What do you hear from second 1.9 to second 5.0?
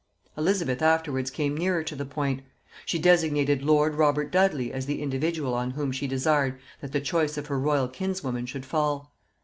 the point; she designated lord Robert Dudley as the